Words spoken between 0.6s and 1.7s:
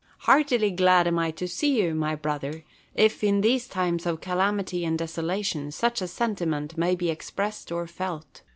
glad am I to